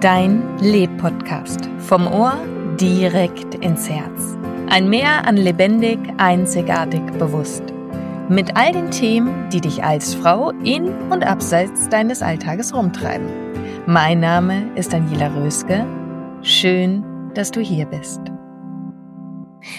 [0.00, 1.68] Dein Leb-Podcast.
[1.80, 2.38] Vom Ohr
[2.80, 4.36] direkt ins Herz.
[4.68, 7.64] Ein Meer an lebendig, einzigartig, bewusst.
[8.28, 13.26] Mit all den Themen, die dich als Frau in und abseits deines Alltages rumtreiben.
[13.86, 15.84] Mein Name ist Daniela Röske.
[16.42, 18.20] Schön, dass du hier bist.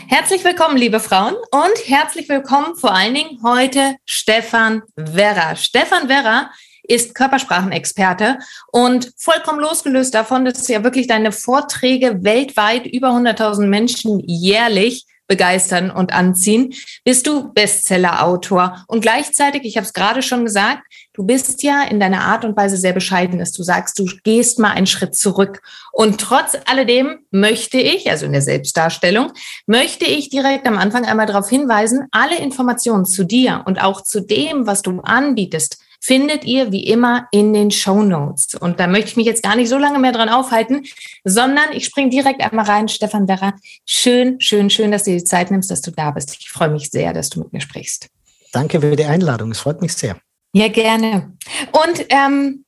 [0.09, 5.55] Herzlich willkommen, liebe Frauen, und herzlich willkommen vor allen Dingen heute Stefan Werra.
[5.55, 6.49] Stefan Werra
[6.89, 8.39] ist Körpersprachenexperte
[8.71, 15.91] und vollkommen losgelöst davon, dass ja wirklich deine Vorträge weltweit über 100.000 Menschen jährlich begeistern
[15.91, 16.73] und anziehen,
[17.05, 18.83] bist du Bestseller-Autor.
[18.87, 20.81] Und gleichzeitig, ich habe es gerade schon gesagt,
[21.13, 24.57] du bist ja in deiner Art und Weise sehr bescheiden, dass du sagst, du gehst
[24.57, 25.61] mal einen Schritt zurück.
[25.93, 29.31] Und trotz alledem möchte ich, also in der Selbstdarstellung,
[29.67, 34.21] möchte ich direkt am Anfang einmal darauf hinweisen, alle Informationen zu dir und auch zu
[34.21, 38.55] dem, was du anbietest, findet ihr wie immer in den Show Notes.
[38.55, 40.85] Und da möchte ich mich jetzt gar nicht so lange mehr dran aufhalten,
[41.23, 42.87] sondern ich springe direkt einmal rein.
[42.87, 43.53] Stefan Werra,
[43.85, 46.37] schön, schön, schön, dass du dir die Zeit nimmst, dass du da bist.
[46.39, 48.07] Ich freue mich sehr, dass du mit mir sprichst.
[48.51, 49.51] Danke für die Einladung.
[49.51, 50.17] Es freut mich sehr.
[50.53, 51.33] Ja, gerne.
[51.71, 52.65] Und ähm,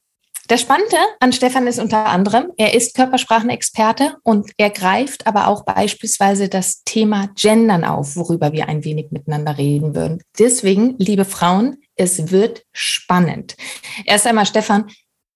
[0.51, 5.63] das Spannende an Stefan ist unter anderem, er ist Körpersprachenexperte und er greift aber auch
[5.63, 10.21] beispielsweise das Thema Gendern auf, worüber wir ein wenig miteinander reden würden.
[10.37, 13.55] Deswegen, liebe Frauen, es wird spannend.
[14.03, 14.91] Erst einmal, Stefan,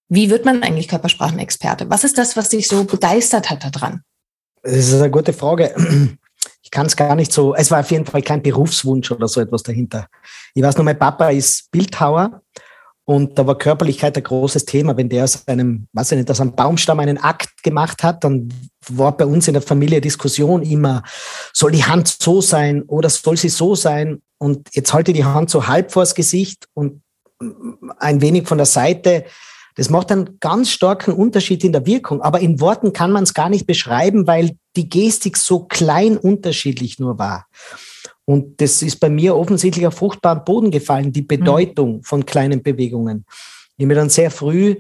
[0.10, 1.90] wie wird man eigentlich Körpersprachenexperte?
[1.90, 4.02] Was ist das, was dich so begeistert hat daran?
[4.64, 5.74] Das ist eine gute Frage.
[6.62, 9.40] Ich kann es gar nicht so, es war auf jeden Fall kein Berufswunsch oder so
[9.40, 10.08] etwas dahinter.
[10.54, 12.42] Ich weiß nur, mein Papa ist Bildhauer
[13.06, 14.98] und da war Körperlichkeit ein großes Thema.
[14.98, 18.52] Wenn der aus einem, weiß ich nicht, aus einem Baumstamm einen Akt gemacht hat, dann
[18.90, 21.04] war bei uns in der Familie Diskussion immer,
[21.54, 24.24] soll die Hand so sein oder soll sie so sein?
[24.40, 27.04] Und jetzt halte die Hand so halb vors Gesicht und
[28.00, 29.26] ein wenig von der Seite.
[29.76, 32.22] Das macht einen ganz starken Unterschied in der Wirkung.
[32.22, 36.98] Aber in Worten kann man es gar nicht beschreiben, weil die Gestik so klein unterschiedlich
[36.98, 37.46] nur war.
[38.26, 42.04] Und das ist bei mir offensichtlich auf fruchtbaren Boden gefallen, die Bedeutung mhm.
[42.04, 43.26] von kleinen Bewegungen.
[43.78, 44.78] Ich habe mir dann sehr früh,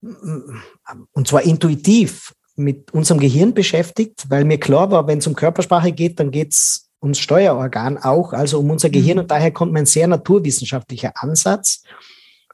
[0.00, 5.92] und zwar intuitiv, mit unserem Gehirn beschäftigt, weil mir klar war, wenn es um Körpersprache
[5.92, 9.16] geht, dann geht es ums Steuerorgan auch, also um unser Gehirn.
[9.16, 9.22] Mhm.
[9.22, 11.82] Und daher kommt mein sehr naturwissenschaftlicher Ansatz.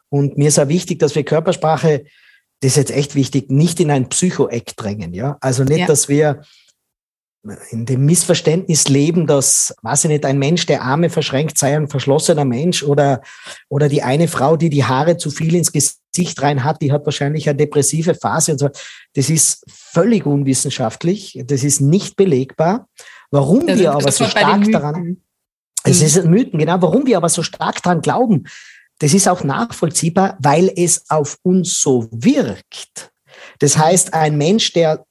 [0.09, 2.05] Und mir ist auch wichtig, dass wir Körpersprache,
[2.60, 5.12] das ist jetzt echt wichtig, nicht in ein Psychoeck drängen.
[5.12, 5.37] Ja?
[5.41, 5.87] Also nicht, ja.
[5.87, 6.43] dass wir
[7.70, 11.88] in dem Missverständnis leben, dass, weiß ich nicht, ein Mensch, der Arme verschränkt, sei ein
[11.88, 13.22] verschlossener Mensch oder,
[13.68, 17.04] oder die eine Frau, die die Haare zu viel ins Gesicht rein hat, die hat
[17.04, 18.70] wahrscheinlich eine depressive Phase und so.
[19.14, 21.42] Das ist völlig unwissenschaftlich.
[21.46, 22.88] Das ist nicht belegbar.
[23.30, 25.22] Warum also, wir aber so stark daran,
[25.84, 28.44] es ist ein Mythen, genau, warum wir aber so stark daran glauben,
[28.99, 33.12] das ist auch nachvollziehbar, weil es auf uns so wirkt.
[33.58, 35.04] Das heißt, ein Mensch, der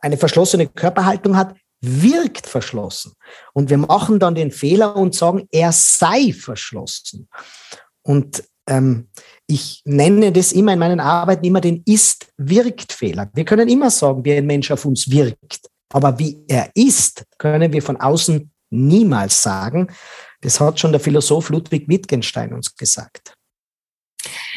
[0.00, 3.12] eine verschlossene Körperhaltung hat, wirkt verschlossen.
[3.52, 7.28] Und wir machen dann den Fehler und sagen, er sei verschlossen.
[8.02, 9.08] Und ähm,
[9.46, 13.30] ich nenne das immer in meinen Arbeiten immer den Ist-Wirkt-Fehler.
[13.34, 15.68] Wir können immer sagen, wie ein Mensch auf uns wirkt.
[15.92, 19.88] Aber wie er ist, können wir von außen niemals sagen.
[20.42, 23.34] Das hat schon der Philosoph Ludwig Wittgenstein uns gesagt.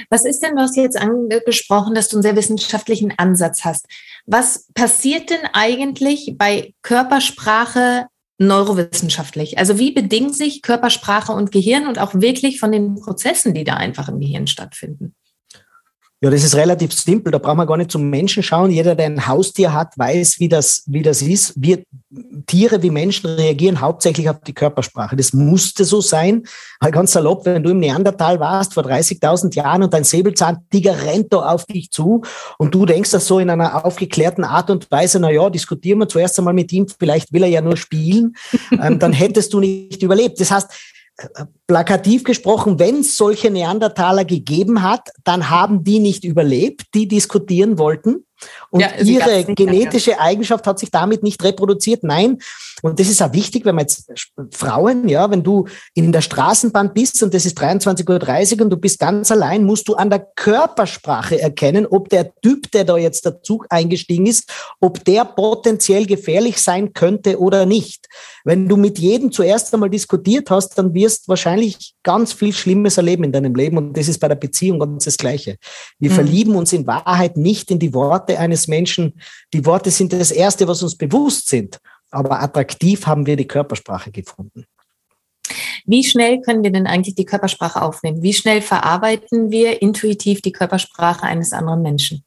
[0.10, 3.88] Was ist denn, du hast jetzt angesprochen, dass du einen sehr wissenschaftlichen Ansatz hast.
[4.26, 8.08] Was passiert denn eigentlich bei Körpersprache
[8.38, 9.58] neurowissenschaftlich?
[9.58, 13.76] Also wie bedingen sich Körpersprache und Gehirn und auch wirklich von den Prozessen, die da
[13.76, 15.16] einfach im Gehirn stattfinden?
[16.22, 17.34] Ja, das ist relativ simpel.
[17.34, 18.72] Da braucht man gar nicht zum Menschen schauen.
[18.72, 21.54] Jeder, der ein Haustier hat, weiß, wie das, wie das ist.
[21.58, 21.84] Wir
[22.46, 25.16] Tiere wie Menschen reagieren hauptsächlich auf die Körpersprache.
[25.16, 26.44] Das musste so sein.
[26.80, 31.34] Weil ganz salopp, wenn du im Neandertal warst vor 30.000 Jahren und dein Säbelzahntiger rennt
[31.34, 32.24] da auf dich zu
[32.58, 36.08] und du denkst das so in einer aufgeklärten Art und Weise, na ja, diskutieren wir
[36.08, 38.36] zuerst einmal mit ihm, vielleicht will er ja nur spielen,
[38.72, 40.40] ähm, dann hättest du nicht überlebt.
[40.40, 40.70] Das heißt,
[41.68, 47.78] plakativ gesprochen, wenn es solche Neandertaler gegeben hat, dann haben die nicht überlebt, die diskutieren
[47.78, 48.26] wollten.
[48.70, 52.04] Und ja, ihre genetische Eigenschaft hat sich damit nicht reproduziert.
[52.04, 52.40] Nein.
[52.82, 54.12] Und das ist auch wichtig, wenn man jetzt
[54.52, 58.78] Frauen, ja, wenn du in der Straßenbahn bist und das ist 23.30 Uhr und du
[58.78, 63.26] bist ganz allein, musst du an der Körpersprache erkennen, ob der Typ, der da jetzt
[63.26, 64.52] der Zug eingestiegen ist,
[64.82, 68.08] ob der potenziell gefährlich sein könnte oder nicht.
[68.44, 73.24] Wenn du mit jedem zuerst einmal diskutiert hast, dann wirst wahrscheinlich ganz viel Schlimmes erleben
[73.24, 73.78] in deinem Leben.
[73.78, 75.58] Und das ist bei der Beziehung ganz das Gleiche.
[76.00, 76.16] Wir mhm.
[76.16, 79.20] verlieben uns in Wahrheit nicht in die Worte eines Menschen.
[79.54, 81.80] Die Worte sind das Erste, was uns bewusst sind.
[82.12, 84.66] Aber attraktiv haben wir die Körpersprache gefunden.
[85.86, 88.22] Wie schnell können wir denn eigentlich die Körpersprache aufnehmen?
[88.22, 92.24] Wie schnell verarbeiten wir intuitiv die Körpersprache eines anderen Menschen?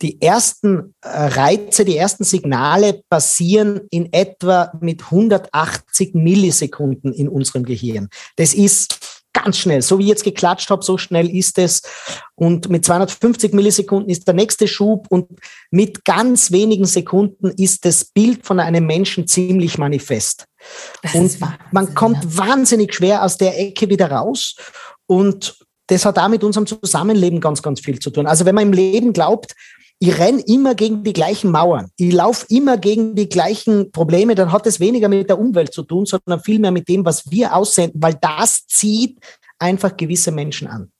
[0.00, 7.64] Die ersten äh, Reize, die ersten Signale passieren in etwa mit 180 Millisekunden in unserem
[7.64, 8.08] Gehirn.
[8.36, 9.82] Das ist ganz schnell.
[9.82, 11.82] So wie ich jetzt geklatscht habe, so schnell ist es.
[12.34, 15.28] Und mit 250 Millisekunden ist der nächste Schub und
[15.70, 20.46] mit ganz wenigen Sekunden ist das Bild von einem Menschen ziemlich manifest.
[21.02, 21.38] Das und
[21.72, 22.36] man kommt ja.
[22.38, 24.56] wahnsinnig schwer aus der Ecke wieder raus.
[25.06, 25.56] Und
[25.88, 28.26] das hat da mit unserem Zusammenleben ganz, ganz viel zu tun.
[28.26, 29.54] Also wenn man im Leben glaubt,
[30.02, 34.50] ich renne immer gegen die gleichen Mauern, ich laufe immer gegen die gleichen Probleme, dann
[34.50, 38.02] hat es weniger mit der Umwelt zu tun, sondern vielmehr mit dem, was wir aussenden,
[38.02, 39.20] weil das zieht
[39.60, 40.90] einfach gewisse Menschen an.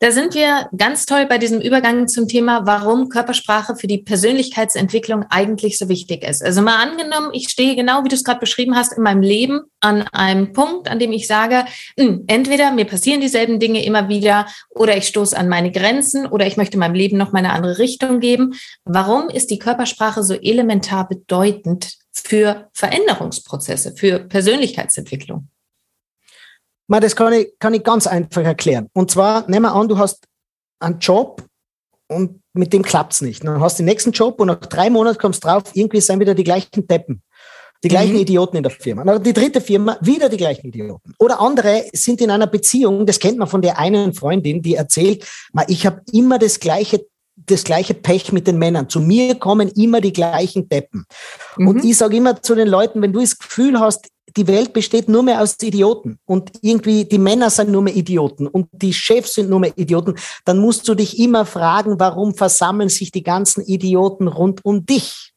[0.00, 5.24] Da sind wir ganz toll bei diesem Übergang zum Thema, warum Körpersprache für die Persönlichkeitsentwicklung
[5.28, 6.40] eigentlich so wichtig ist.
[6.40, 9.62] Also mal angenommen, ich stehe genau, wie du es gerade beschrieben hast, in meinem Leben
[9.80, 11.64] an einem Punkt, an dem ich sage,
[11.98, 16.46] hm, entweder mir passieren dieselben Dinge immer wieder oder ich stoße an meine Grenzen oder
[16.46, 18.54] ich möchte meinem Leben noch mal eine andere Richtung geben.
[18.84, 25.48] Warum ist die Körpersprache so elementar bedeutend für Veränderungsprozesse, für Persönlichkeitsentwicklung?
[26.88, 28.88] Man, das kann ich, kann ich ganz einfach erklären.
[28.94, 30.24] Und zwar, nehmen wir an, du hast
[30.80, 31.44] einen Job
[32.08, 33.44] und mit dem klappt es nicht.
[33.44, 36.18] Dann hast du den nächsten Job und nach drei Monaten kommst du drauf, irgendwie sind
[36.18, 37.22] wieder die gleichen Deppen.
[37.84, 38.20] Die gleichen mhm.
[38.20, 39.04] Idioten in der Firma.
[39.04, 41.14] Nach die dritte Firma, wieder die gleichen Idioten.
[41.18, 45.24] Oder andere sind in einer Beziehung, das kennt man von der einen Freundin, die erzählt,
[45.68, 47.06] ich habe immer das gleiche
[47.46, 48.88] das gleiche Pech mit den Männern.
[48.88, 51.06] Zu mir kommen immer die gleichen Deppen.
[51.56, 51.68] Mhm.
[51.68, 55.08] Und ich sage immer zu den Leuten, wenn du das Gefühl hast, die Welt besteht
[55.08, 59.34] nur mehr aus Idioten und irgendwie die Männer sind nur mehr Idioten und die Chefs
[59.34, 60.14] sind nur mehr Idioten,
[60.44, 65.27] dann musst du dich immer fragen, warum versammeln sich die ganzen Idioten rund um dich?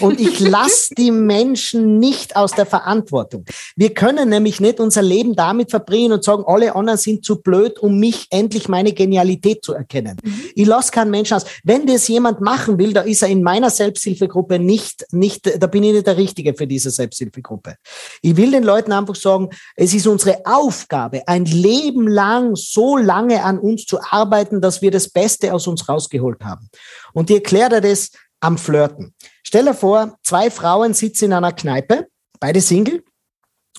[0.00, 3.44] Und ich lasse die Menschen nicht aus der Verantwortung.
[3.76, 7.78] Wir können nämlich nicht unser Leben damit verbringen und sagen, alle anderen sind zu blöd,
[7.78, 10.18] um mich endlich meine Genialität zu erkennen.
[10.22, 10.40] Mhm.
[10.54, 11.44] Ich lasse keinen Menschen aus.
[11.64, 15.82] Wenn das jemand machen will, da ist er in meiner Selbsthilfegruppe nicht, nicht, da bin
[15.82, 17.76] ich nicht der Richtige für diese Selbsthilfegruppe.
[18.22, 23.42] Ich will den Leuten einfach sagen, es ist unsere Aufgabe, ein Leben lang so lange
[23.42, 26.68] an uns zu arbeiten, dass wir das Beste aus uns rausgeholt haben.
[27.12, 29.14] Und ich erkläre das am Flirten.
[29.42, 32.08] Stell dir vor, zwei Frauen sitzen in einer Kneipe,
[32.40, 33.02] beide Single,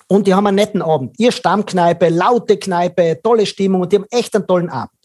[0.08, 1.16] und die haben einen netten Abend.
[1.20, 4.98] Ihr Stammkneipe, laute Kneipe, tolle Stimmung und die haben echt einen tollen Abend.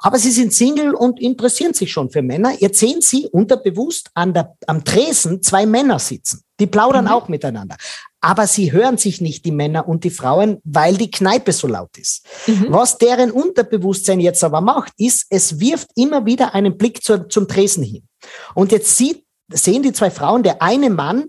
[0.00, 2.54] Aber sie sind Single und interessieren sich schon für Männer.
[2.58, 6.44] Jetzt sehen sie unterbewusst an der, am Tresen zwei Männer sitzen.
[6.60, 7.10] Die plaudern mhm.
[7.10, 7.76] auch miteinander.
[8.20, 11.96] Aber sie hören sich nicht, die Männer und die Frauen, weil die Kneipe so laut
[11.96, 12.26] ist.
[12.46, 12.66] Mhm.
[12.70, 17.46] Was deren Unterbewusstsein jetzt aber macht, ist, es wirft immer wieder einen Blick zur, zum
[17.46, 18.08] Tresen hin.
[18.54, 21.26] Und jetzt sieht, sehen die zwei Frauen, der eine Mann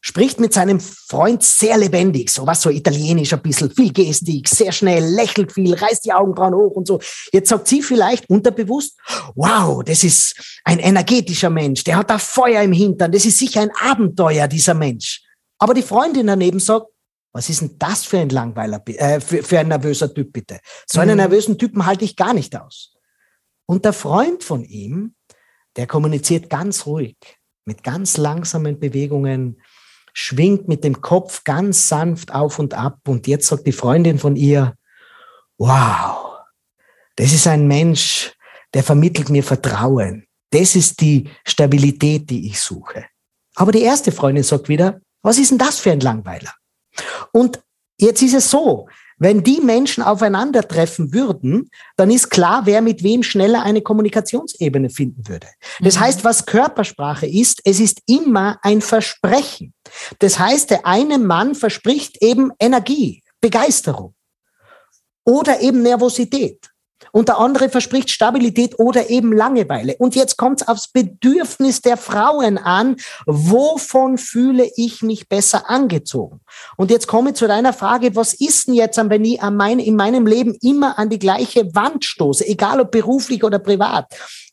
[0.00, 4.72] spricht mit seinem Freund sehr lebendig, so was so italienisch ein bisschen, viel Gestik, sehr
[4.72, 7.00] schnell, lächelt viel, reißt die Augenbrauen hoch und so.
[7.32, 8.96] Jetzt sagt sie vielleicht unterbewusst,
[9.34, 13.60] wow, das ist ein energetischer Mensch, der hat da Feuer im Hintern, das ist sicher
[13.60, 15.22] ein Abenteuer, dieser Mensch.
[15.60, 16.86] Aber die Freundin daneben sagt,
[17.32, 20.58] was ist denn das für ein Langweiler, äh, für, für ein nervöser Typ bitte?
[20.86, 21.18] So einen mhm.
[21.18, 22.96] nervösen Typen halte ich gar nicht aus.
[23.66, 25.14] Und der Freund von ihm
[25.76, 27.16] der kommuniziert ganz ruhig,
[27.64, 29.60] mit ganz langsamen Bewegungen,
[30.12, 32.98] schwingt mit dem Kopf ganz sanft auf und ab.
[33.06, 34.74] Und jetzt sagt die Freundin von ihr,
[35.58, 36.38] wow,
[37.16, 38.34] das ist ein Mensch,
[38.74, 40.26] der vermittelt mir Vertrauen.
[40.50, 43.06] Das ist die Stabilität, die ich suche.
[43.54, 46.52] Aber die erste Freundin sagt wieder, Was ist denn das für ein Langweiler?
[47.32, 47.60] Und
[47.98, 48.88] jetzt ist es so,
[49.22, 55.28] wenn die Menschen aufeinandertreffen würden, dann ist klar, wer mit wem schneller eine Kommunikationsebene finden
[55.28, 55.46] würde.
[55.80, 56.00] Das mhm.
[56.00, 59.74] heißt, was Körpersprache ist, es ist immer ein Versprechen.
[60.20, 64.14] Das heißt, der eine Mann verspricht eben Energie, Begeisterung
[65.26, 66.70] oder eben Nervosität.
[67.12, 69.96] Und der andere verspricht Stabilität oder eben Langeweile.
[69.98, 72.96] Und jetzt kommt es aufs Bedürfnis der Frauen an.
[73.26, 76.40] Wovon fühle ich mich besser angezogen?
[76.76, 79.78] Und jetzt komme ich zu deiner Frage, was ist denn jetzt, wenn ich an mein,
[79.78, 84.06] in meinem Leben immer an die gleiche Wand stoße, egal ob beruflich oder privat?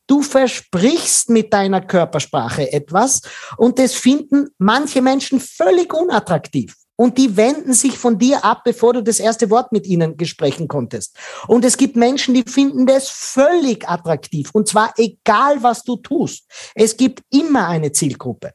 [0.08, 3.22] Du versprichst mit deiner Körpersprache etwas
[3.58, 8.94] und das finden manche Menschen völlig unattraktiv und die wenden sich von dir ab, bevor
[8.94, 11.16] du das erste Wort mit ihnen gesprechen konntest.
[11.48, 14.50] Und es gibt Menschen, die finden das völlig attraktiv.
[14.51, 16.46] Und zwar egal, was du tust.
[16.75, 18.51] Es gibt immer eine Zielgruppe.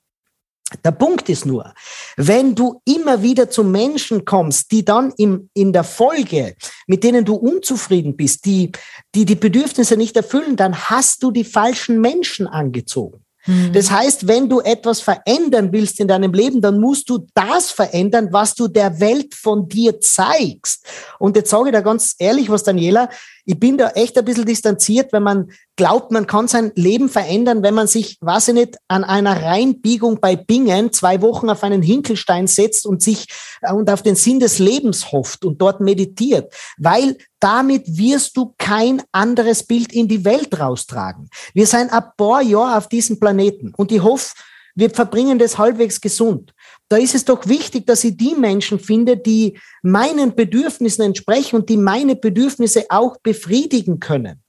[0.85, 1.75] Der Punkt ist nur,
[2.17, 6.57] wenn du immer wieder zu Menschen kommst, die dann im, in der Folge,
[6.87, 8.73] mit denen du unzufrieden bist, die,
[9.15, 13.22] die die Bedürfnisse nicht erfüllen, dann hast du die falschen Menschen angezogen.
[13.47, 13.73] Mhm.
[13.73, 18.29] Das heißt, wenn du etwas verändern willst in deinem Leben, dann musst du das verändern,
[18.31, 20.87] was du der Welt von dir zeigst.
[21.19, 23.09] Und jetzt sage ich da ganz ehrlich was, Daniela,
[23.45, 27.63] ich bin da echt ein bisschen distanziert, wenn man glaubt, man kann sein Leben verändern,
[27.63, 31.83] wenn man sich, weiß ich nicht, an einer Reinbiegung bei Bingen zwei Wochen auf einen
[31.83, 33.27] Hinkelstein setzt und sich
[33.63, 38.55] äh, und auf den Sinn des Lebens hofft und dort meditiert, weil damit wirst du
[38.59, 41.29] kein anderes Bild in die Welt raustragen.
[41.55, 44.35] Wir sind ein paar Jahre auf diesem Planeten und ich hoffe,
[44.75, 46.55] wir verbringen das halbwegs gesund.
[46.93, 51.71] Da ist es doch wichtig, dass ich die Menschen finde, die meinen Bedürfnissen entsprechen und
[51.71, 54.43] die meine Bedürfnisse auch befriedigen können.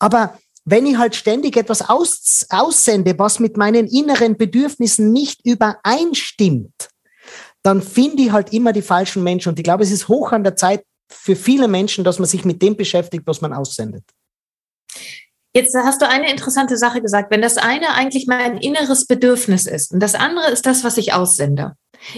[0.00, 6.88] Aber wenn ich halt ständig etwas aus, aussende, was mit meinen inneren Bedürfnissen nicht übereinstimmt,
[7.62, 9.50] dann finde ich halt immer die falschen Menschen.
[9.50, 12.44] Und ich glaube, es ist hoch an der Zeit für viele Menschen, dass man sich
[12.44, 14.02] mit dem beschäftigt, was man aussendet.
[15.56, 17.30] Jetzt hast du eine interessante Sache gesagt.
[17.30, 21.12] Wenn das eine eigentlich mein inneres Bedürfnis ist und das andere ist das, was ich
[21.12, 21.74] aussende,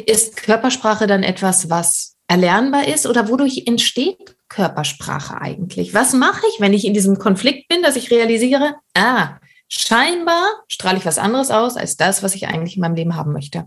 [0.07, 5.93] ist Körpersprache dann etwas, was erlernbar ist oder wodurch entsteht Körpersprache eigentlich?
[5.93, 9.37] Was mache ich, wenn ich in diesem Konflikt bin, dass ich realisiere, ah,
[9.69, 13.33] scheinbar strahle ich was anderes aus als das, was ich eigentlich in meinem Leben haben
[13.33, 13.67] möchte?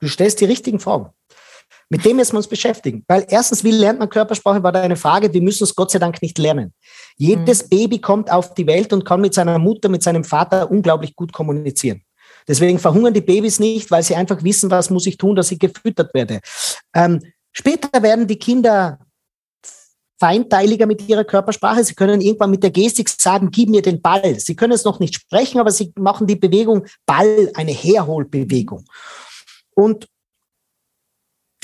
[0.00, 1.10] Du stellst die richtigen Fragen.
[1.88, 3.04] Mit dem müssen wir uns beschäftigen.
[3.06, 5.98] Weil erstens, wie lernt man Körpersprache, war da eine Frage, wir müssen es Gott sei
[5.98, 6.72] Dank nicht lernen.
[7.16, 7.68] Jedes mhm.
[7.68, 11.32] Baby kommt auf die Welt und kann mit seiner Mutter, mit seinem Vater unglaublich gut
[11.32, 12.02] kommunizieren.
[12.48, 15.58] Deswegen verhungern die Babys nicht, weil sie einfach wissen, was muss ich tun, dass ich
[15.58, 16.40] gefüttert werde.
[16.94, 17.20] Ähm,
[17.52, 18.98] später werden die Kinder
[20.18, 21.82] feinteiliger mit ihrer Körpersprache.
[21.82, 24.38] Sie können irgendwann mit der Gestik sagen, gib mir den Ball.
[24.38, 28.84] Sie können es noch nicht sprechen, aber sie machen die Bewegung Ball, eine Herholbewegung.
[29.74, 30.06] Und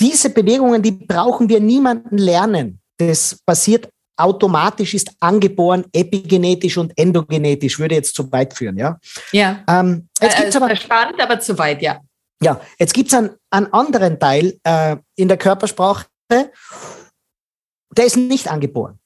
[0.01, 2.81] diese Bewegungen, die brauchen wir niemanden lernen.
[2.97, 8.99] Das passiert automatisch, ist angeboren, epigenetisch und endogenetisch, würde jetzt zu weit führen, ja?
[9.31, 9.63] Ja.
[9.67, 11.99] Ähm, jetzt gibt's aber, spannend, aber zu weit, ja.
[12.41, 18.49] Ja, jetzt gibt es einen, einen, anderen Teil äh, in der Körpersprache, der ist nicht
[18.49, 18.99] angeboren.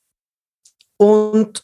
[0.97, 1.63] Und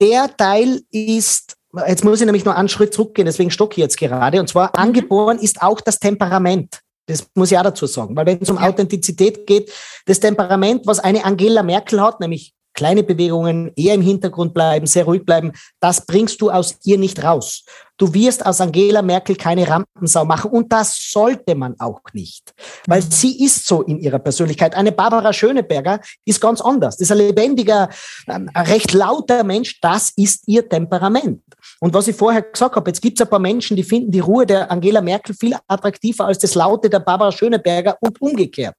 [0.00, 3.96] der Teil ist Jetzt muss ich nämlich nur einen Schritt zurückgehen, deswegen stocke ich jetzt
[3.96, 4.40] gerade.
[4.40, 4.82] Und zwar mhm.
[4.82, 6.80] angeboren ist auch das Temperament.
[7.10, 8.16] Das muss ich auch dazu sagen.
[8.16, 8.58] Weil wenn es um.
[8.58, 9.72] Authentizität geht,
[10.06, 15.04] das Temperament, was eine Angela Merkel hat, nämlich kleine Bewegungen, eher im Hintergrund bleiben, sehr
[15.04, 17.64] ruhig bleiben, das bringst du aus ihr nicht raus.
[18.00, 22.54] Du wirst aus Angela Merkel keine Rampensau machen und das sollte man auch nicht,
[22.86, 23.10] weil mhm.
[23.10, 24.74] sie ist so in ihrer Persönlichkeit.
[24.74, 26.96] Eine Barbara Schöneberger ist ganz anders.
[26.96, 27.90] Das ist ein lebendiger,
[28.26, 29.80] ein recht lauter Mensch.
[29.82, 31.42] Das ist ihr Temperament.
[31.80, 34.20] Und was ich vorher gesagt habe, jetzt gibt es ein paar Menschen, die finden die
[34.20, 38.76] Ruhe der Angela Merkel viel attraktiver als das Laute der Barbara Schöneberger und umgekehrt.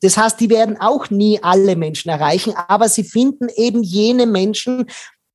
[0.00, 4.86] Das heißt, die werden auch nie alle Menschen erreichen, aber sie finden eben jene Menschen,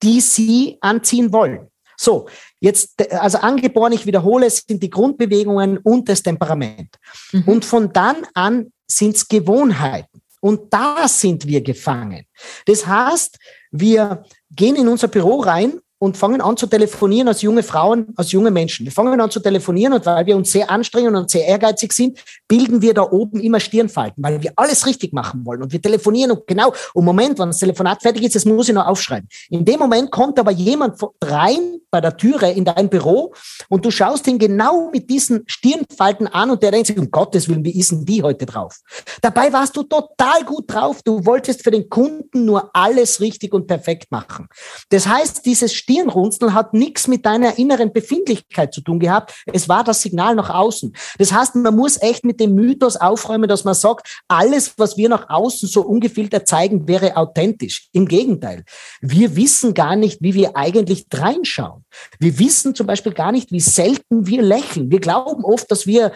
[0.02, 1.70] die sie anziehen wollen.
[2.00, 2.28] So,
[2.60, 6.96] jetzt, also angeboren, ich wiederhole, es sind die Grundbewegungen und das Temperament.
[7.32, 7.44] Mhm.
[7.46, 10.22] Und von dann an sind es Gewohnheiten.
[10.40, 12.26] Und da sind wir gefangen.
[12.68, 13.40] Das heißt,
[13.72, 18.32] wir gehen in unser Büro rein und fangen an zu telefonieren als junge Frauen, als
[18.32, 18.86] junge Menschen.
[18.86, 22.20] Wir fangen an zu telefonieren und weil wir uns sehr anstrengen und sehr ehrgeizig sind,
[22.48, 25.64] bilden wir da oben immer Stirnfalten, weil wir alles richtig machen wollen.
[25.64, 28.76] Und wir telefonieren und genau, und Moment, wenn das Telefonat fertig ist, das muss ich
[28.76, 29.28] noch aufschreiben.
[29.50, 33.34] In dem Moment kommt aber jemand rein bei der Türe in dein Büro
[33.70, 37.48] und du schaust ihn genau mit diesen Stirnfalten an und der denkt sich, um Gottes
[37.48, 38.80] Willen, wie ist denn die heute drauf?
[39.22, 41.02] Dabei warst du total gut drauf.
[41.04, 44.48] Du wolltest für den Kunden nur alles richtig und perfekt machen.
[44.90, 49.34] Das heißt, dieses Stirnrunzeln hat nichts mit deiner inneren Befindlichkeit zu tun gehabt.
[49.54, 50.94] Es war das Signal nach außen.
[51.18, 55.08] Das heißt, man muss echt mit dem Mythos aufräumen, dass man sagt, alles, was wir
[55.08, 57.88] nach außen so ungefiltert zeigen, wäre authentisch.
[57.94, 58.66] Im Gegenteil.
[59.00, 61.86] Wir wissen gar nicht, wie wir eigentlich reinschauen.
[62.20, 64.92] Wir wissen zum Beispiel gar nicht, wie selten wir lächeln.
[64.92, 66.12] Wir glauben oft, dass wir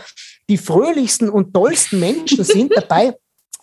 [0.50, 2.74] die fröhlichsten und tollsten Menschen sind.
[2.76, 3.16] Dabei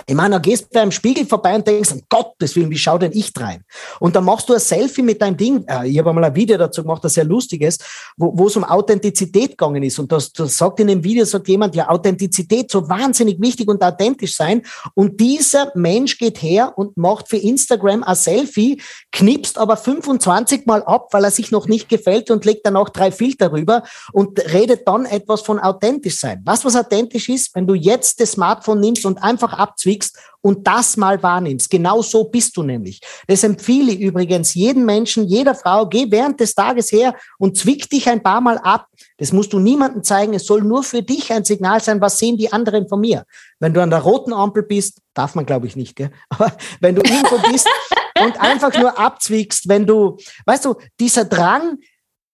[0.07, 3.02] ich meine, da gehst du beim Spiegel vorbei und denkst, um Gottes Willen, wie schaut
[3.02, 3.64] denn ich rein?
[4.00, 5.64] Und dann machst du ein Selfie mit deinem Ding.
[5.67, 7.85] Äh, ich habe einmal ein Video dazu gemacht, das sehr lustig ist,
[8.17, 9.99] wo, es um Authentizität gegangen ist.
[9.99, 13.83] Und das, das sagt in dem Video, sagt jemand, ja, Authentizität so wahnsinnig wichtig und
[13.83, 14.62] authentisch sein.
[14.95, 18.81] Und dieser Mensch geht her und macht für Instagram ein Selfie,
[19.12, 22.88] knipst aber 25 Mal ab, weil er sich noch nicht gefällt und legt dann auch
[22.88, 26.40] drei Filter rüber und redet dann etwas von authentisch sein.
[26.45, 30.66] Was, was authentisch ist, wenn du jetzt das Smartphone nimmst und einfach abzwingst, zwickst und
[30.66, 31.68] das mal wahrnimmst.
[31.71, 33.00] Genau so bist du nämlich.
[33.26, 37.88] Das empfehle ich übrigens jedem Menschen, jeder Frau, geh während des Tages her und zwick
[37.90, 38.87] dich ein paar Mal ab.
[39.16, 40.35] Das musst du niemandem zeigen.
[40.35, 43.25] Es soll nur für dich ein Signal sein, was sehen die anderen von mir.
[43.59, 46.11] Wenn du an der roten Ampel bist, darf man glaube ich nicht, gell?
[46.28, 47.68] aber wenn du irgendwo bist
[48.23, 51.78] und einfach nur abzwickst, wenn du, weißt du, dieser Drang,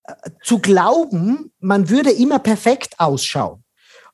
[0.04, 3.63] äh, zu glauben, man würde immer perfekt ausschauen.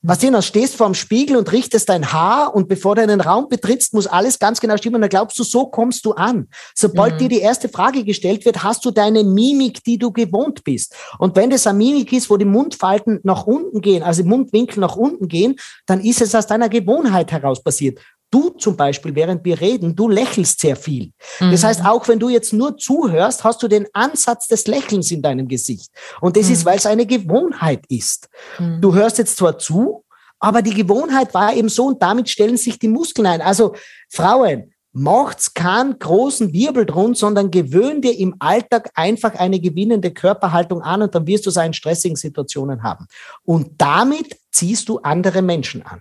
[0.02, 3.20] Was du dann stehst vor dem Spiegel und richtest dein Haar und bevor du einen
[3.20, 4.94] Raum betrittst, muss alles ganz genau stimmen.
[4.96, 6.48] Und dann glaubst du, so kommst du an.
[6.74, 7.18] Sobald mhm.
[7.18, 10.96] dir die erste Frage gestellt wird, hast du deine Mimik, die du gewohnt bist.
[11.18, 14.80] Und wenn das eine Mimik ist, wo die Mundfalten nach unten gehen, also die Mundwinkel
[14.80, 17.98] nach unten gehen, dann ist es aus deiner Gewohnheit heraus passiert.
[18.30, 21.12] Du zum Beispiel, während wir reden, du lächelst sehr viel.
[21.40, 21.50] Mhm.
[21.50, 25.22] Das heißt, auch wenn du jetzt nur zuhörst, hast du den Ansatz des Lächelns in
[25.22, 25.90] deinem Gesicht.
[26.20, 26.52] Und das mhm.
[26.52, 28.28] ist, weil es eine Gewohnheit ist.
[28.58, 28.80] Mhm.
[28.80, 30.04] Du hörst jetzt zwar zu,
[30.38, 33.42] aber die Gewohnheit war eben so und damit stellen sich die Muskeln ein.
[33.42, 33.74] Also
[34.08, 40.82] Frauen, macht's keinen großen Wirbel drum, sondern gewöhn dir im Alltag einfach eine gewinnende Körperhaltung
[40.82, 43.06] an und dann wirst du es in stressigen Situationen haben.
[43.44, 46.00] Und damit ziehst du andere Menschen an.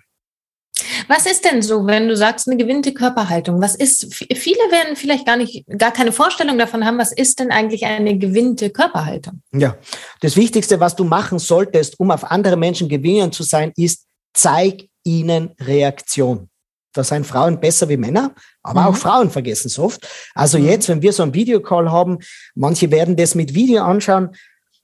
[1.08, 3.62] Was ist denn so, wenn du sagst, eine gewinnte Körperhaltung?
[3.62, 7.52] Was ist, viele werden vielleicht gar nicht, gar keine Vorstellung davon haben, was ist denn
[7.52, 9.42] eigentlich eine gewinnte Körperhaltung?
[9.52, 9.78] Ja,
[10.22, 14.88] das Wichtigste, was du machen solltest, um auf andere Menschen gewinnend zu sein, ist, zeig
[15.04, 16.50] ihnen Reaktion.
[16.94, 18.88] Da sind Frauen besser wie Männer, aber mhm.
[18.88, 20.08] auch Frauen vergessen es oft.
[20.34, 20.66] Also mhm.
[20.66, 22.18] jetzt, wenn wir so einen Videocall haben,
[22.56, 24.30] manche werden das mit Video anschauen,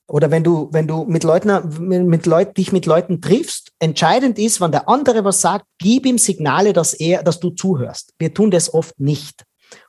[0.08, 4.62] oder wenn du, wenn du mit Leuten, mit Leuten, dich mit Leuten triffst, entscheidend ist,
[4.62, 8.13] wenn der andere was sagt, gib ihm Signale, dass er, dass du zuhörst.
[8.20, 9.44] Wir tun das oft nicht.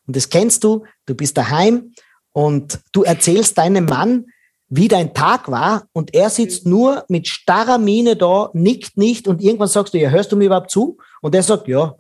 [0.07, 1.93] Und das kennst du, du bist daheim
[2.33, 4.27] und du erzählst deinem Mann,
[4.69, 9.43] wie dein Tag war und er sitzt nur mit starrer Miene da, nickt nicht und
[9.43, 10.99] irgendwann sagst du, ja, hörst du mir überhaupt zu?
[11.21, 11.95] Und er sagt, ja,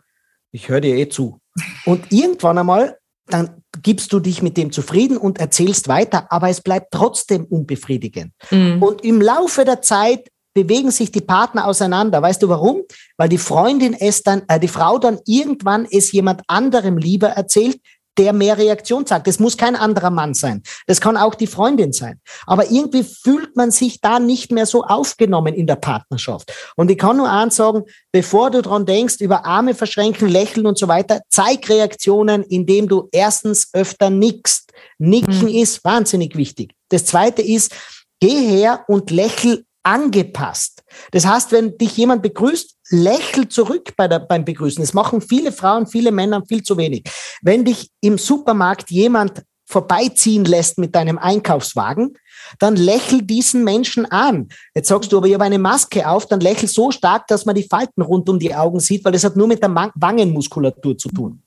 [0.50, 1.38] ich höre dir eh zu.
[1.84, 6.60] Und irgendwann einmal dann gibst du dich mit dem zufrieden und erzählst weiter, aber es
[6.60, 8.32] bleibt trotzdem unbefriedigend.
[8.50, 8.82] Mhm.
[8.82, 12.20] Und im Laufe der Zeit bewegen sich die Partner auseinander.
[12.20, 12.82] Weißt du warum?
[13.16, 17.78] Weil die Freundin es dann, äh, die Frau dann irgendwann es jemand anderem lieber erzählt,
[18.18, 19.26] der mehr Reaktion zeigt.
[19.26, 20.62] Das muss kein anderer Mann sein.
[20.86, 22.20] Das kann auch die Freundin sein.
[22.46, 26.52] Aber irgendwie fühlt man sich da nicht mehr so aufgenommen in der Partnerschaft.
[26.76, 30.78] Und ich kann nur eins sagen, bevor du dran denkst, über Arme verschränken, lächeln und
[30.78, 34.72] so weiter, zeig Reaktionen, indem du erstens öfter nickst.
[34.98, 35.48] Nicken mhm.
[35.48, 36.72] ist wahnsinnig wichtig.
[36.88, 37.74] Das zweite ist,
[38.20, 40.82] geh her und lächel angepasst.
[41.12, 44.82] Das heißt, wenn dich jemand begrüßt, lächel zurück bei der, beim Begrüßen.
[44.82, 47.04] Das machen viele Frauen, viele Männer viel zu wenig.
[47.40, 52.18] Wenn dich im Supermarkt jemand vorbeiziehen lässt mit deinem Einkaufswagen,
[52.58, 54.48] dann lächel diesen Menschen an.
[54.74, 57.54] Jetzt sagst du aber, ich habe eine Maske auf, dann lächel so stark, dass man
[57.54, 61.08] die Falten rund um die Augen sieht, weil das hat nur mit der Wangenmuskulatur zu
[61.08, 61.42] tun.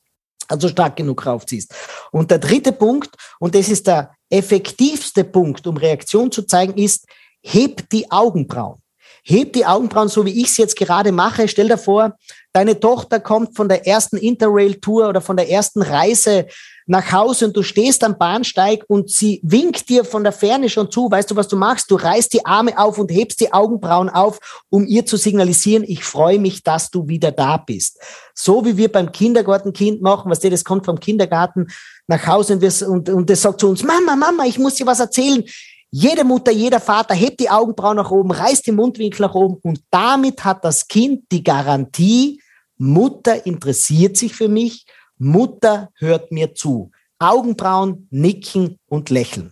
[0.48, 1.74] Also stark genug raufziehst.
[2.12, 7.06] Und der dritte Punkt, und das ist der effektivste Punkt, um Reaktion zu zeigen, ist,
[7.42, 8.82] heb die Augenbrauen.
[9.24, 11.48] Heb die Augenbrauen, so wie ich es jetzt gerade mache.
[11.48, 12.18] Stell dir vor,
[12.54, 16.48] deine Tochter kommt von der ersten Interrail-Tour oder von der ersten Reise
[16.90, 20.90] nach Hause und du stehst am Bahnsteig und sie winkt dir von der Ferne schon
[20.90, 21.12] zu.
[21.12, 21.92] Weißt du, was du machst?
[21.92, 26.04] Du reißt die Arme auf und hebst die Augenbrauen auf, um ihr zu signalisieren, ich
[26.04, 28.00] freue mich, dass du wieder da bist.
[28.34, 31.68] So wie wir beim Kindergartenkind machen, was dir das kommt vom Kindergarten
[32.08, 34.88] nach Hause und, wir, und, und das sagt zu uns, Mama, Mama, ich muss dir
[34.88, 35.44] was erzählen.
[35.92, 39.82] Jede Mutter, jeder Vater hebt die Augenbrauen nach oben, reißt die Mundwinkel nach oben und
[39.90, 42.42] damit hat das Kind die Garantie,
[42.78, 44.86] Mutter interessiert sich für mich,
[45.18, 46.92] Mutter hört mir zu.
[47.18, 49.52] Augenbrauen, nicken und lächeln.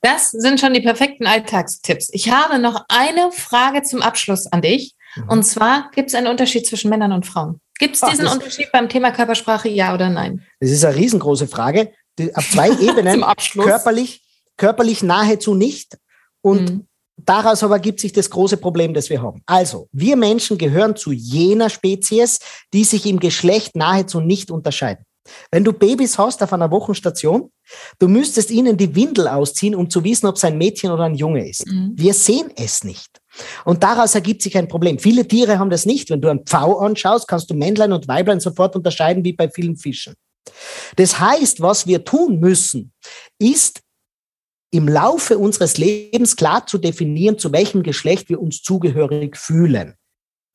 [0.00, 2.08] Das sind schon die perfekten Alltagstipps.
[2.12, 4.94] Ich habe noch eine Frage zum Abschluss an dich.
[5.16, 5.28] Mhm.
[5.28, 7.60] Und zwar, gibt es einen Unterschied zwischen Männern und Frauen?
[7.78, 10.44] Gibt es diesen Ach, Unterschied beim Thema Körpersprache, ja oder nein?
[10.60, 11.92] Das ist eine riesengroße Frage.
[12.34, 14.22] auf zwei Ebenen, körperlich,
[14.58, 15.96] körperlich nahezu nicht.
[16.42, 16.86] Und mhm.
[17.16, 19.42] daraus aber ergibt sich das große Problem, das wir haben.
[19.46, 22.38] Also, wir Menschen gehören zu jener Spezies,
[22.74, 25.04] die sich im Geschlecht nahezu nicht unterscheiden.
[25.50, 27.50] Wenn du Babys hast auf einer Wochenstation,
[27.98, 31.14] du müsstest ihnen die Windel ausziehen, um zu wissen, ob es ein Mädchen oder ein
[31.14, 31.66] Junge ist.
[31.66, 31.92] Mhm.
[31.94, 33.20] Wir sehen es nicht.
[33.64, 34.98] Und daraus ergibt sich ein Problem.
[34.98, 36.10] Viele Tiere haben das nicht.
[36.10, 39.76] Wenn du einen Pfau anschaust, kannst du Männlein und Weiblein sofort unterscheiden, wie bei vielen
[39.76, 40.14] Fischen.
[40.96, 42.92] Das heißt, was wir tun müssen,
[43.38, 43.80] ist
[44.70, 49.94] im Laufe unseres Lebens klar zu definieren, zu welchem Geschlecht wir uns zugehörig fühlen.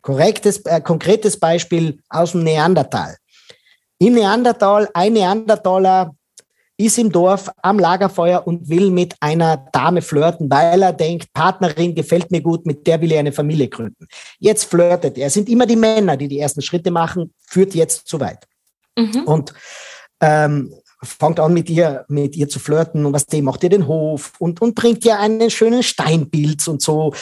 [0.02, 3.18] Korrektes, äh, konkretes Beispiel aus dem Neandertal.
[3.98, 6.14] Im Neandertal, ein Neandertaler
[6.78, 11.96] ist im Dorf am Lagerfeuer und will mit einer Dame flirten, weil er denkt, Partnerin
[11.96, 14.08] gefällt mir gut, mit der will er eine Familie gründen.
[14.40, 15.28] Jetzt flirtet er.
[15.28, 18.46] Es sind immer die Männer, die die ersten Schritte machen, führt jetzt zu weit.
[18.98, 19.24] Mhm.
[19.26, 19.54] Und
[20.20, 20.74] ähm,
[21.04, 24.34] fängt an mit ihr, mit ihr zu flirten und was dem macht ihr den Hof
[24.40, 27.14] und, und bringt ihr einen schönen Steinpilz und so.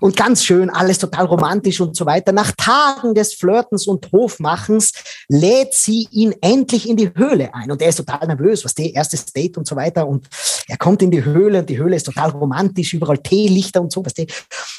[0.00, 2.32] Und ganz schön, alles total romantisch und so weiter.
[2.32, 4.92] Nach Tagen des Flirtens und Hofmachens
[5.28, 7.70] lädt sie ihn endlich in die Höhle ein.
[7.70, 10.06] Und er ist total nervös, was der erste Date und so weiter.
[10.06, 10.26] Und
[10.68, 14.04] er kommt in die Höhle und die Höhle ist total romantisch, überall Teelichter und so,
[14.04, 14.26] was der.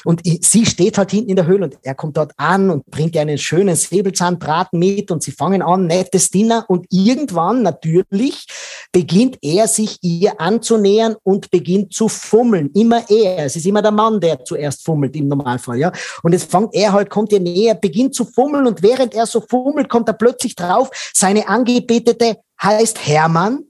[0.04, 3.14] Und sie steht halt hinten in der Höhle und er kommt dort an und bringt
[3.14, 6.64] ihr einen schönen Säbelzahnbraten mit und sie fangen an, nettes Dinner.
[6.68, 8.47] Und irgendwann natürlich
[8.92, 12.70] beginnt er sich ihr anzunähern und beginnt zu fummeln.
[12.74, 13.44] Immer er.
[13.44, 15.92] Es ist immer der Mann, der zuerst fummelt im Normalfall, ja.
[16.22, 19.40] Und jetzt fängt er halt, kommt ihr näher, beginnt zu fummeln und während er so
[19.40, 23.64] fummelt, kommt er plötzlich drauf, seine Angebetete heißt Hermann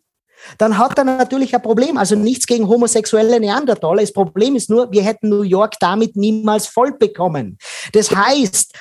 [0.57, 1.97] dann hat er natürlich ein Problem.
[1.97, 4.01] Also nichts gegen homosexuelle Neandertaler.
[4.01, 7.59] Das Problem ist nur, wir hätten New York damit niemals voll bekommen.
[7.93, 8.73] Das heißt,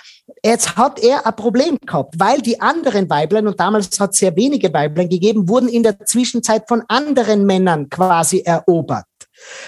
[0.43, 4.35] Jetzt hat er ein Problem gehabt, weil die anderen Weiblein, und damals hat es sehr
[4.35, 9.05] wenige Weiblein gegeben, wurden in der Zwischenzeit von anderen Männern quasi erobert.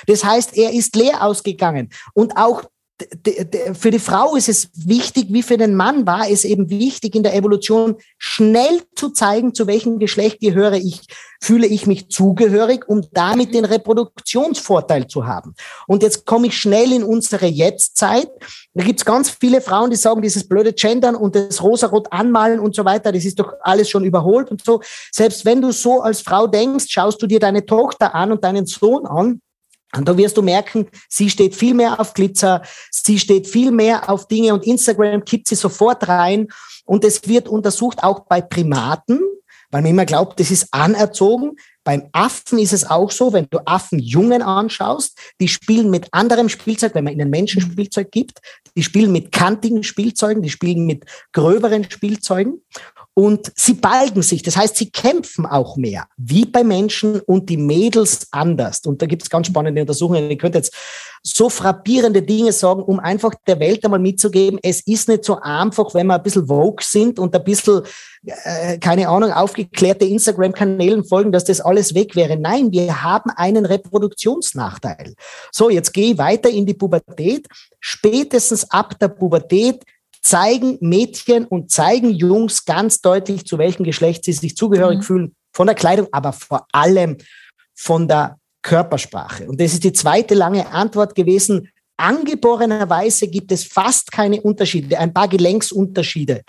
[0.07, 1.89] Das heißt, er ist leer ausgegangen.
[2.13, 2.63] Und auch
[3.73, 7.23] für die Frau ist es wichtig, wie für den Mann war es eben wichtig in
[7.23, 11.01] der Evolution, schnell zu zeigen, zu welchem Geschlecht gehöre ich,
[11.41, 15.55] fühle ich mich zugehörig, um damit den Reproduktionsvorteil zu haben.
[15.87, 18.29] Und jetzt komme ich schnell in unsere Jetztzeit.
[18.73, 22.59] Da gibt es ganz viele Frauen, die sagen, dieses blöde Gendern und das rosarot anmalen
[22.59, 24.81] und so weiter, das ist doch alles schon überholt und so.
[25.11, 28.65] Selbst wenn du so als Frau denkst, schaust du dir deine Tochter an und deinen
[28.65, 29.41] Sohn an,
[29.95, 34.09] und da wirst du merken, sie steht viel mehr auf Glitzer, sie steht viel mehr
[34.09, 36.47] auf Dinge und Instagram kippt sie sofort rein.
[36.85, 39.19] Und es wird untersucht auch bei Primaten,
[39.71, 41.55] weil man immer glaubt, das ist anerzogen.
[41.83, 46.93] Beim Affen ist es auch so, wenn du Affenjungen anschaust, die spielen mit anderem Spielzeug,
[46.93, 48.39] wenn man ihnen Menschenspielzeug gibt,
[48.75, 52.61] die spielen mit kantigen Spielzeugen, die spielen mit gröberen Spielzeugen.
[53.19, 57.57] Und sie balgen sich, das heißt, sie kämpfen auch mehr, wie bei Menschen und die
[57.57, 58.79] Mädels anders.
[58.85, 60.29] Und da gibt es ganz spannende Untersuchungen.
[60.29, 60.73] Ihr könnt jetzt
[61.21, 65.93] so frappierende Dinge sagen, um einfach der Welt einmal mitzugeben, es ist nicht so einfach,
[65.93, 67.81] wenn wir ein bisschen woke sind und ein bisschen,
[68.23, 72.37] äh, keine Ahnung, aufgeklärte Instagram-Kanälen folgen, dass das alles weg wäre.
[72.37, 75.13] Nein, wir haben einen Reproduktionsnachteil.
[75.51, 77.47] So, jetzt gehe ich weiter in die Pubertät.
[77.81, 79.83] Spätestens ab der Pubertät
[80.21, 85.03] zeigen Mädchen und zeigen Jungs ganz deutlich, zu welchem Geschlecht sie sich zugehörig mhm.
[85.03, 87.17] fühlen, von der Kleidung, aber vor allem
[87.75, 89.47] von der Körpersprache.
[89.47, 91.69] Und das ist die zweite lange Antwort gewesen.
[91.97, 96.43] Angeborenerweise gibt es fast keine Unterschiede, ein paar Gelenksunterschiede.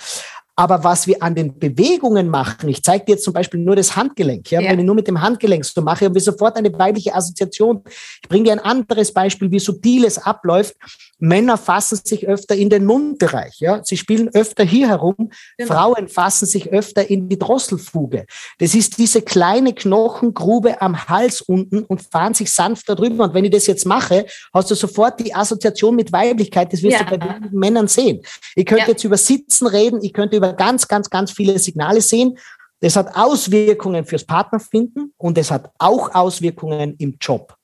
[0.60, 3.96] Aber was wir an den Bewegungen machen, ich zeige dir jetzt zum Beispiel nur das
[3.96, 4.50] Handgelenk.
[4.50, 4.60] Ja?
[4.60, 4.70] ja.
[4.70, 7.82] Wenn ich nur mit dem Handgelenk so mache, haben wir sofort eine weibliche Assoziation.
[8.22, 10.76] Ich bringe dir ein anderes Beispiel, wie subtil es abläuft.
[11.18, 13.58] Männer fassen sich öfter in den Mundbereich.
[13.60, 13.82] Ja?
[13.82, 15.30] Sie spielen öfter hier herum.
[15.56, 15.72] Genau.
[15.72, 18.26] Frauen fassen sich öfter in die Drosselfuge.
[18.58, 23.24] Das ist diese kleine Knochengrube am Hals unten und fahren sich sanft darüber.
[23.24, 26.70] Und wenn ich das jetzt mache, hast du sofort die Assoziation mit Weiblichkeit.
[26.70, 27.04] Das wirst ja.
[27.04, 28.20] du bei Männern sehen.
[28.54, 28.90] Ich könnte ja.
[28.90, 32.38] jetzt über Sitzen reden, ich könnte über ganz, ganz, ganz viele Signale sehen.
[32.80, 37.54] Das hat Auswirkungen fürs Partnerfinden und es hat auch Auswirkungen im Job.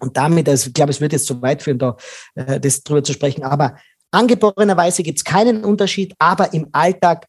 [0.00, 1.96] Und damit, also ich glaube, es wird jetzt zu weit führen, da
[2.34, 3.76] äh, das drüber zu sprechen, aber
[4.10, 7.26] angeborenerweise gibt es keinen Unterschied, aber im Alltag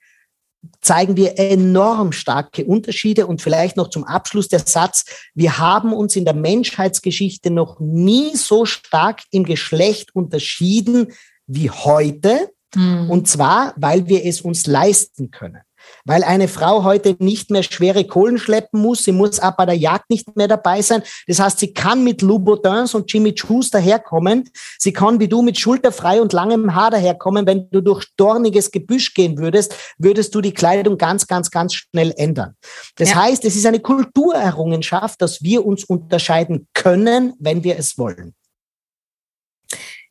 [0.82, 3.27] zeigen wir enorm starke Unterschiede.
[3.27, 8.36] Und vielleicht noch zum Abschluss der Satz, wir haben uns in der Menschheitsgeschichte noch nie
[8.36, 11.13] so stark im Geschlecht unterschieden
[11.47, 12.51] wie heute.
[12.75, 13.10] Mhm.
[13.10, 15.62] Und zwar, weil wir es uns leisten können.
[16.05, 19.03] weil eine Frau heute nicht mehr schwere Kohlen schleppen muss.
[19.03, 21.03] Sie muss auch bei der Jagd nicht mehr dabei sein.
[21.27, 24.49] Das heißt, sie kann mit Louboutins und Jimmy Choos daherkommen.
[24.77, 27.45] Sie kann wie du mit schulterfrei und langem Haar daherkommen.
[27.45, 32.13] Wenn du durch dorniges Gebüsch gehen würdest, würdest du die Kleidung ganz, ganz, ganz schnell
[32.17, 32.55] ändern.
[32.95, 33.23] Das ja.
[33.23, 38.36] heißt, es ist eine Kulturerrungenschaft, dass wir uns unterscheiden können, wenn wir es wollen.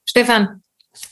[0.04, 0.62] Stefan,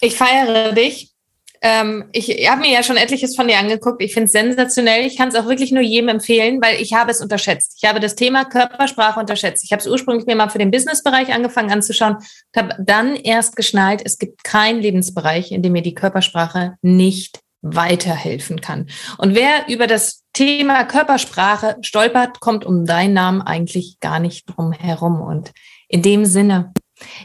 [0.00, 1.15] ich feiere dich
[1.62, 4.02] ähm, ich habe mir ja schon etliches von dir angeguckt.
[4.02, 5.06] Ich finde es sensationell.
[5.06, 7.78] Ich kann es auch wirklich nur jedem empfehlen, weil ich habe es unterschätzt.
[7.80, 9.64] Ich habe das Thema Körpersprache unterschätzt.
[9.64, 13.56] Ich habe es ursprünglich mir mal für den Businessbereich angefangen anzuschauen und habe dann erst
[13.56, 18.86] geschnallt, es gibt keinen Lebensbereich, in dem mir die Körpersprache nicht weiterhelfen kann.
[19.18, 24.72] Und wer über das Thema Körpersprache stolpert, kommt um deinen Namen eigentlich gar nicht drum
[24.72, 25.20] herum.
[25.20, 25.52] Und
[25.88, 26.72] in dem Sinne,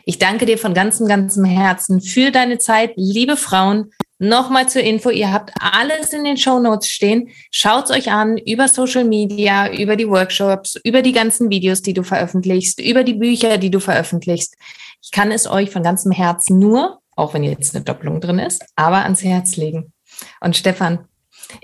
[0.05, 3.91] ich danke dir von ganzem, ganzem Herzen für deine Zeit, liebe Frauen.
[4.23, 7.29] Nochmal zur Info, ihr habt alles in den Show Notes stehen.
[7.49, 11.95] Schaut es euch an über Social Media, über die Workshops, über die ganzen Videos, die
[11.95, 14.57] du veröffentlichst, über die Bücher, die du veröffentlichst.
[15.01, 18.63] Ich kann es euch von ganzem Herzen nur, auch wenn jetzt eine Doppelung drin ist,
[18.75, 19.91] aber ans Herz legen.
[20.39, 21.07] Und Stefan,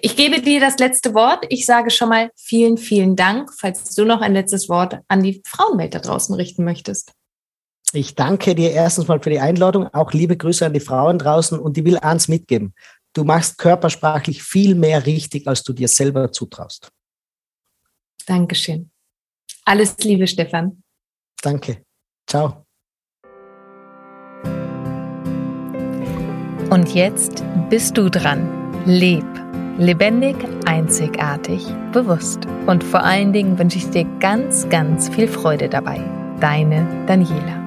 [0.01, 1.45] ich gebe dir das letzte Wort.
[1.49, 5.43] Ich sage schon mal vielen, vielen Dank, falls du noch ein letztes Wort an die
[5.45, 7.13] Frauenwelt da draußen richten möchtest.
[7.93, 9.87] Ich danke dir erstens mal für die Einladung.
[9.93, 12.73] Auch liebe Grüße an die Frauen draußen und die will eins mitgeben.
[13.13, 16.91] Du machst körpersprachlich viel mehr richtig, als du dir selber zutraust.
[18.25, 18.91] Dankeschön.
[19.65, 20.83] Alles Liebe, Stefan.
[21.41, 21.83] Danke.
[22.27, 22.65] Ciao.
[26.69, 28.83] Und jetzt bist du dran.
[28.85, 29.25] Leb.
[29.77, 32.39] Lebendig, einzigartig, bewusst.
[32.65, 35.99] Und vor allen Dingen wünsche ich dir ganz, ganz viel Freude dabei.
[36.39, 37.66] Deine Daniela.